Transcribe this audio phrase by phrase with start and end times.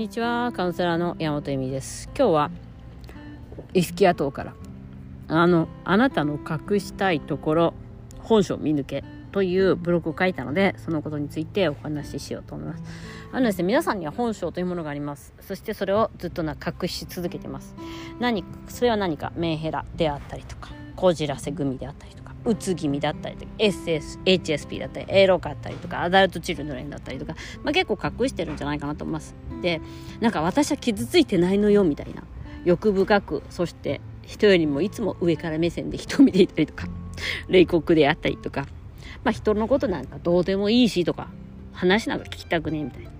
[0.00, 2.08] にちはカウンセラーの山本恵美です。
[2.16, 2.50] 今日は
[3.74, 4.54] イスキア島から
[5.28, 7.74] あのあなたの隠したいところ
[8.18, 12.82] 本性見抜けというブログを書いたのでそのことについてお話ししようと思います。
[13.30, 15.34] あのですね皆さんには本性というものがあります。
[15.42, 17.76] そしてそれをずっとな隠し続けてます。
[18.18, 29.34] 何それは何かメンヘラであったりとかこじらせ組であったりとかうつ気味だったりとか SS HSP だったりエロかったりとかアダルトチルドレンだったりとか、まあ、結構隠してるんじゃないかなと思います。
[29.62, 29.80] で
[30.20, 32.22] なんか私は傷ついてないのよみたいな。
[32.64, 36.88] 欲深くそして人よりもいつも上から目線で人を見ていたりとか
[37.48, 38.66] 冷酷であったりとか
[39.24, 41.28] まあ人のことなんかどうでもいいしとか
[41.72, 43.10] 話なんか聞きたくねえみたいな。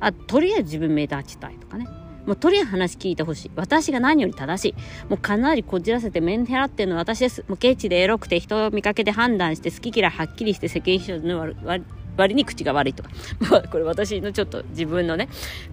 [0.00, 1.86] あとりあえず自分目立ちたいとかね。
[2.26, 3.50] もうとりあえず話聞いてほしい。
[3.56, 4.74] 私が何より正しい。
[5.08, 7.44] もうかなりこじらせてメンヘラっていうのは私です。
[7.48, 11.84] もうケチでエロくて人を見かけて判断して好き嫌いはっきりして世間一の割
[12.16, 13.10] 割に口が悪いとか。
[13.40, 15.28] ま あこれ私のちょっと自分のね、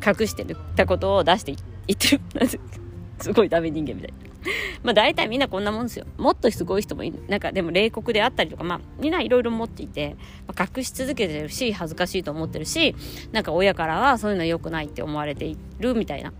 [0.05, 1.55] 隠してたことを出して
[1.87, 2.59] 言ってる。
[3.19, 4.28] すごいダメ人間みたいな。
[4.83, 6.05] まあ大体みんなこんなもんですよ。
[6.17, 7.21] もっとすごい人もいる。
[7.27, 10.15] なんかでも冷酷であったりとか、まあみんないろいろ持っていて、
[10.47, 12.95] まあ、隠し続けてるし、恥ずかしいと思ってるし、
[13.31, 16.31] なんか親からはそういうのは良くないって思われているみたいな。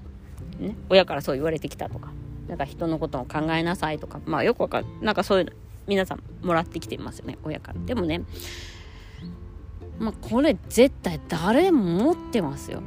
[0.60, 2.12] ね、親からそう言われてきたとか、
[2.48, 4.86] なんか人のことを考えなさいとか、まあよくわかる。
[5.02, 5.52] なんかそういうの、
[5.88, 7.80] 皆さんもらってきてますよね、親から。
[7.86, 8.22] でもね、
[10.00, 12.82] まあこれ絶対誰も持ってますよ。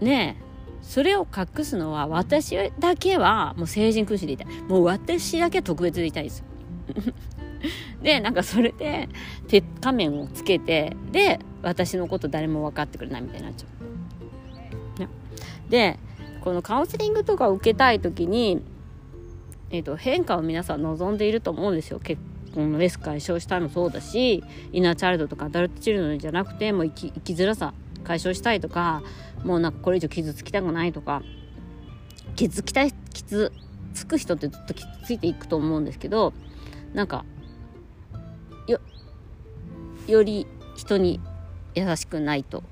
[0.00, 0.47] ねえ。
[0.82, 4.46] それを隠すのは私だけはもう成人君子でいたい。
[4.68, 6.44] もう私だけ特別でいたいです。
[8.02, 9.08] で、なんかそれで、
[9.48, 13.66] 鉄仮面をつけて、で、私のこと誰も分かってくれないみたいになっちゃ
[14.96, 15.00] う。
[15.00, 15.08] ね、
[15.68, 15.98] で、
[16.40, 18.62] このカウンセリングとかを受けたい時に、
[19.70, 22.20] えーと、変化を皆さん望んでいると思うんですよ結
[22.54, 29.02] 婚のレス解消したいもそうだしイナーチャイルドとかアダルトチルドじゃなくても生き生きづらさ解消したいとか
[29.44, 31.22] もうなんかこれ以上傷つきたくないとか
[32.36, 33.52] 傷つきたい傷
[33.94, 36.32] つく人ってずっと傷ついていくと思うんですけど
[36.94, 37.24] なんか
[38.66, 38.80] よ
[40.06, 40.46] より
[40.76, 41.20] 人に
[41.74, 42.62] 優しくないと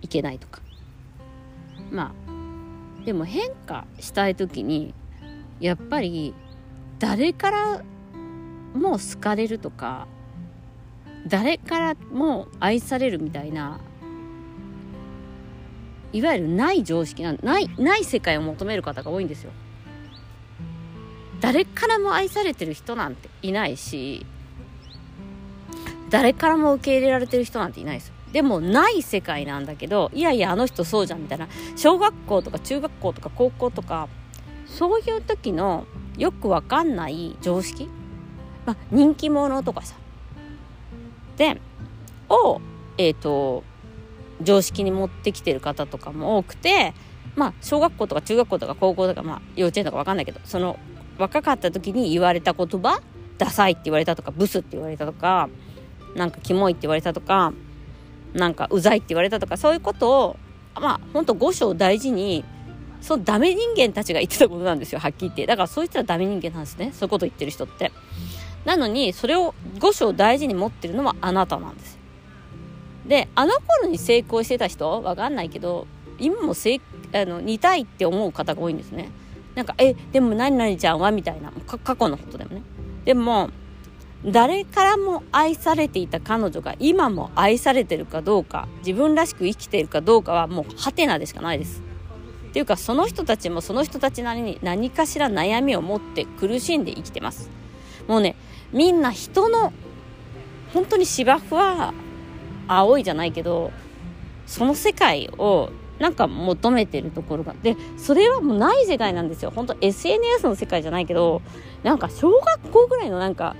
[0.00, 0.62] いけないとか。
[1.90, 4.94] まあでも変化したい時に
[5.60, 6.34] やっぱり
[6.98, 7.84] 誰から
[8.74, 10.06] も好かれるとか
[11.26, 13.80] 誰からも愛されるみたいな
[16.12, 19.50] いわゆるない常識なないない世界を求める方が多いんですよ。
[21.40, 24.24] 誰からも愛されてる人なんていないし
[26.08, 28.08] 誰からも受け入れられてる人なんていないです。
[28.08, 31.48] よでもない世界なんだけどいやいやあの人そうじゃんみたいな。
[31.76, 34.08] 小学校とか中学校とか高校とか
[34.66, 35.86] そういう時の
[36.16, 37.88] よくわかんない常識、
[38.64, 39.96] まあ、人気者とかさ。
[41.36, 41.60] で
[42.28, 42.60] を
[42.98, 43.64] えっ、ー、と
[44.42, 46.94] 常識に持ってきてる方とかも多くて
[47.36, 50.78] まあ小学校とか中学校とか高校とかまあ幼稚園とかわかんないけどその
[51.18, 53.00] 若かった時に言われた言葉
[53.38, 55.48] ダサいって言われたとかブスって言われたとか
[56.14, 57.52] なんかキモいって言われたとか
[58.34, 60.36] なんかうざいって言われたとかそういうことを
[60.74, 62.44] まあ本当五章大事に
[63.00, 65.46] そのダメ人間たちが言ってたことなんですよはっきり言って。
[65.46, 67.92] だからそういったらダメ人間なんですねそういうこと言ってる人って。
[68.64, 71.98] なのにそれを五章大事に持ってるのはあなたなんです。
[73.06, 75.86] であの頃に成功してた人わかんないけど
[76.18, 76.80] 今もせ
[77.12, 79.10] あの似たいって思う方が多いんですね
[79.54, 82.62] なんかえでも何々ちゃんはみたいな過去のことでもね
[83.04, 83.50] でも
[84.24, 91.82] 誰からも愛されていた彼女が今も愛されてるかどうか自分らしく生きているかどうかはもうハテナでしかないです。
[92.50, 97.50] っていうかその人たちもその人たちなりに何かしら悩みを持って苦しんで生きてます。
[98.06, 98.36] もうね
[98.72, 99.72] みんな人の
[100.72, 101.94] 本当に芝生は
[102.78, 103.72] 青いじゃないけど
[104.46, 107.54] その世界をなんか求めてるところが。
[107.62, 109.52] でそれはもうない世界なんですよ。
[109.54, 111.42] 本当 SNS の世界じゃないけど
[111.84, 113.54] なんか小学校ぐらいのなんか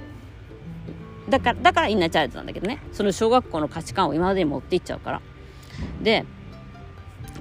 [1.28, 2.82] だからだからインナーチャイルドなんだけどね。
[2.92, 5.22] その小学校の価値観を今までに持っていっちゃうから。
[6.02, 6.24] で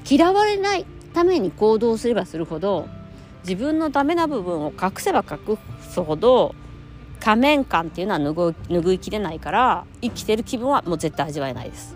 [0.09, 2.87] 嫌われないために行動すればするほど
[3.43, 6.55] 自分のダメな部分を隠せば隠すほど
[7.21, 11.95] 仮面感っていうのは拭いきれないから生きてる気分はもう絶対味わえないです。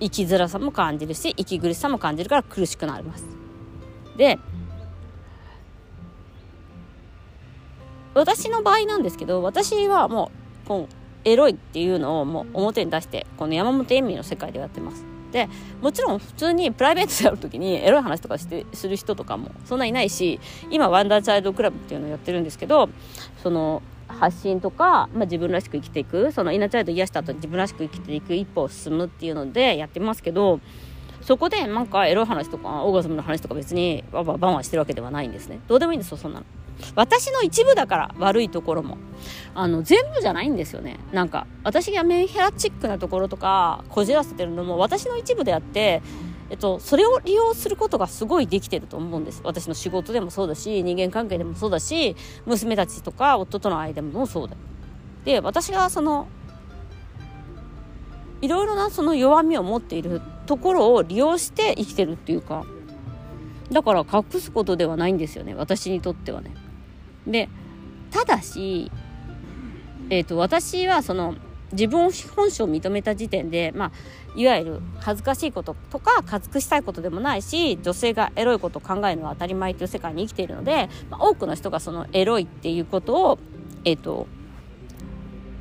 [0.00, 3.24] 生きづらさも感じるし息苦しさも感じるから苦しくなります。
[4.16, 4.38] で
[8.12, 10.30] 私の場合なんですけど私はも
[10.64, 10.88] うこ
[11.24, 15.04] エロいっていうのをもう表に出してこの山本恵美の世界でやってます。
[15.32, 15.48] で
[15.80, 20.38] もちろん普通にプライベートで会う時にエロい話とかしてする人とかもそんないないし
[20.70, 22.88] 今ワンダーチャイルドクラブっていうのをやってるんですけど
[23.42, 23.82] その
[24.14, 30.60] 発信とか、まあ、自分らしく生きていくそのイナチャイド癒した後に自分らしく生きていく一歩を進むっていうのでやってますけど
[31.24, 35.58] そこでなんかエロい話とかオーガズムの話とか別にバババンバンしてるわけではないんですね。
[35.66, 36.46] どうでもいいんですよそんなの。
[36.96, 38.98] 私の一部だから悪いところも。
[39.54, 40.98] あの全部じゃないんですよね。
[41.12, 46.02] なんか私がメンヘラチックなところとかこじらせてるのも私の一部であって
[46.54, 49.40] えっと、それを利用することがすごいできてると思うんです。
[49.42, 52.14] 私の仕事でもそうだし人間関係でもそうだし
[52.46, 54.54] 娘たちとか夫との間もそうだ。
[55.24, 56.28] で私がその
[58.40, 62.64] いろいろなその弱みを持っているところを利用して生きてるっていうか
[63.72, 66.54] だから隠すことではないんですよね私にとってはね。
[67.26, 67.48] で
[68.12, 68.92] ただし
[70.08, 71.34] えっ、と私はその
[71.72, 73.92] 自分本性を認めた時点でまあ
[74.36, 83.38] いわゆる恥ずかしいこととか隠したいことでもないし女性がエロいことを考えるのは当たり前という世界に生きているので、まあ、多くの人がそのエロいっていうことを
[83.84, 84.26] え、ー、と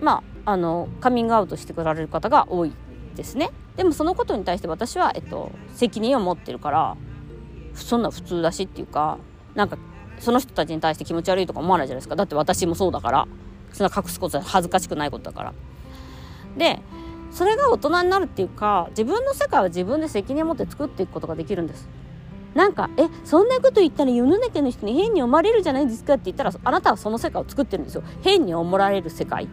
[0.02, 2.74] まああのカミングアウトしてくられる方が多い
[3.16, 3.52] ですね。
[3.78, 6.98] でもそのことに対して私は、えっと、責任を持ってるから
[7.74, 9.18] そんな普通だしっていうか
[9.56, 9.78] なんか
[10.20, 12.16] その人たちに対して気持ち悪いとか思わないじゃないですか。
[12.16, 13.28] だって私もそうだから
[13.72, 15.54] そんな隠すことは恥ずかしくないことだから。
[16.58, 16.80] で
[17.32, 21.90] それが大人になるっていうか自分の世界は自分で責任を持って作っていくことができるんです
[22.54, 28.04] なんか、え、そんなこと言ったら世の中の人に変に思われるじゃないですかって言ったら、あなたはその世界を作ってるんですよ。
[28.22, 29.48] 変に思われる世界。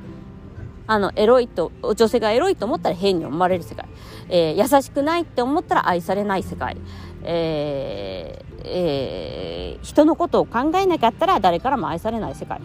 [0.86, 3.88] あの、エロいと、女性がエロいと思ったら変に思われる世界。
[4.28, 6.76] えー、優しくないって思ったら愛されない世界。
[7.22, 12.60] えー、えー、人のことを考えなかったら誰からも愛されない世界。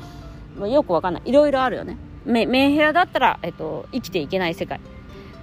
[0.58, 1.24] もうよくわかんない。
[1.26, 1.98] いろいろあるよね。
[2.26, 4.80] メメンヘラだったら、えっと、生きていけない世界。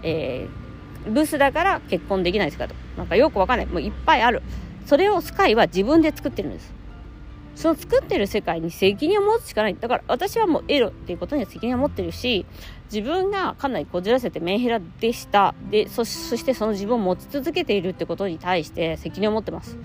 [0.02, 2.74] えー、ブスだから結婚できない世界と。
[2.96, 3.66] なんかよくわかんない。
[3.66, 4.42] もういっぱいある。
[4.86, 6.72] それをスカイは自分で作ってるんです。
[7.54, 9.76] その作ってる世界に責任を持つしかない。
[9.78, 12.46] だから私はもうエロっていうことには責任を持ってるし、
[12.92, 15.54] 自分がかなりこじらせてメンヘラでした。
[15.70, 19.76] で、そそしてその自分を持ち続けているってことに対して責任を持ってます。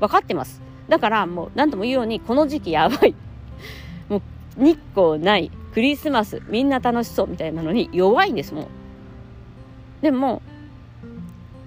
[0.00, 0.62] 分かってます。
[0.88, 3.14] だからもう何とも言うように、この時期やばい。
[4.08, 4.22] もう
[4.56, 5.50] 日光ない。
[5.78, 6.42] クリスマス。
[6.48, 8.66] みんな楽しそうみたいなのに弱いんです、もう。
[10.02, 10.42] でも、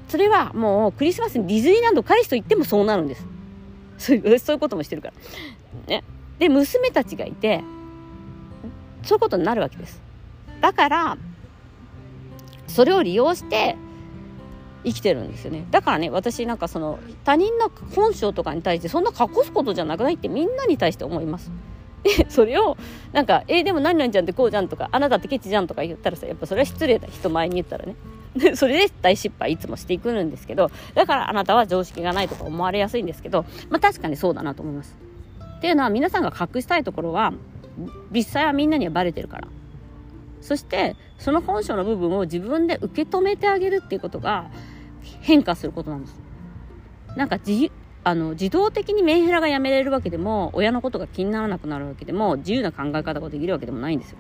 [0.10, 3.26] それはもうクリスマスにディズニーランド彼氏と言ってもそうなるんです。
[3.98, 5.14] そういう そういうこともしてるから。
[5.88, 6.04] ね。
[6.40, 7.64] で、娘たちがいて、
[9.04, 10.02] そういうことになるわけです。
[10.60, 11.18] だから、
[12.68, 13.78] それを利用して
[14.84, 15.66] 生きてるんですよね。
[15.72, 21.50] だからね、私なんかその他人の本性とかに対してそんな隠すことじゃなくないってみんなに対して思います。
[22.30, 22.78] それを、
[23.14, 27.08] なんか、えー、でも何々ちゃんってこうじゃんとか、あなたってケチじゃんとか言ったらさ、やっぱそれは失礼だ。
[27.08, 27.96] 人前に言ったらね。
[28.56, 34.98] それで大失敗いつもしていくんですけど、だからあなたは常識がないとか思われやすいんですけど、まあ確かにそうだなと思います。
[35.58, 37.34] っていうのは皆さんが隠したいところは、
[38.12, 39.48] 実際はみんなにはバレてるから。
[40.40, 44.50] そして、その本性の部分を自分で受け止めてあげるっていうことが
[45.22, 46.20] 変化することなんです。
[47.16, 47.72] なんか自
[48.04, 54.18] あの自動的にメンヘラがやめれるわけでも親のことが気にならなくなるわけでも自由な考え方ができるわけでもないんですよ。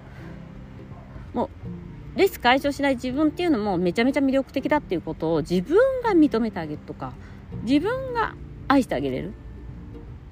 [1.33, 7.13] もうレス解消しない自分っていうのもめちゃめちゃ魅力的だっていうことを自分が認めてあげるとか
[7.63, 8.35] 自分が
[8.67, 9.31] 愛してあげれる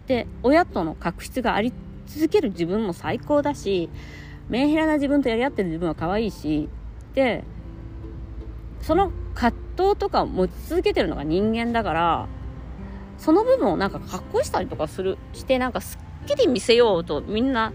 [0.07, 1.72] で親との確執があり
[2.07, 3.90] 続ける自分も最高だし
[4.50, 6.68] メンヘラな自分とやり合ってる自分は可愛いし
[7.13, 7.44] で
[8.82, 12.27] その葛藤とかを持ち続けてるのが人間だから
[13.20, 17.74] その部分をなんか隠したりとかするしてなんかすっきり見せようとみんな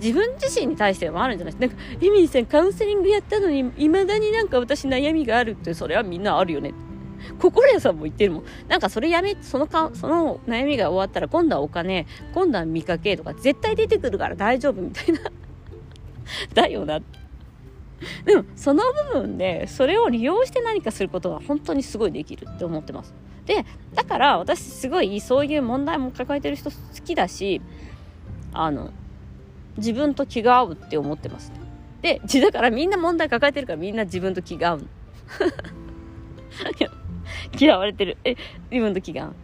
[0.00, 1.80] 自分自身に対してもあるんじゃないですか。
[1.80, 6.74] なんか、エミリーさんカウンセリングやったのに、未だになんか私悩みがあるって、それはみんなあるよね。
[7.38, 8.44] 心屋さんも言ってるもん。
[8.66, 15.20] なんかそれやめ、そのか、その悩みが終わったら今度はお金、今度は見かけとか絶対出てくるから大丈夫みたいな。
[16.54, 17.21] だよなって。
[18.24, 18.82] でも、その
[19.12, 23.14] 部分で、それを利用して何かすることは本当にすごいできるって思ってます。
[23.46, 27.60] で、だから私すごいそういう問題も抱えてる人好きだし、
[28.52, 28.90] あの、
[29.76, 31.50] 自分と気が合うって思ってます
[32.02, 32.02] ね。
[32.02, 34.86] で、だからみんな問題抱えてるからみんな自分と気が合う。
[37.58, 38.18] 嫌われてる。
[38.24, 38.36] え、
[38.70, 39.34] 自分と気が合う。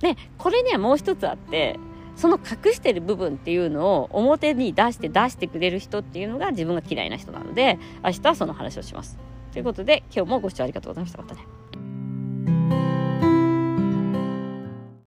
[0.00, 1.78] で、これにはもう一つあって、
[2.16, 9.18] その隠してる部分っていうのを表に出して出してくれる人っていうのが自分が嫌いな人なので、明日はその話をします。
[9.52, 11.18] ということで、今日もご視聴ありがとうございました。
[11.18, 11.55] またね。